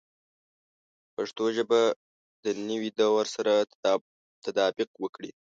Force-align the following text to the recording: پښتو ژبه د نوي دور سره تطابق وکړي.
پښتو 1.15 1.45
ژبه 1.57 1.79
د 2.43 2.45
نوي 2.69 2.89
دور 2.99 3.25
سره 3.35 3.53
تطابق 4.45 4.89
وکړي. 5.03 5.31